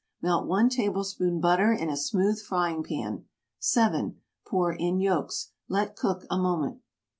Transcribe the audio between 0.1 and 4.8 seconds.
Melt 1 tablespoon butter in a smooth frying pan. 7. Pour